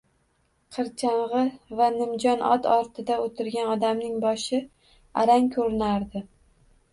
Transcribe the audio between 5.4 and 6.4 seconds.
ko`rinardi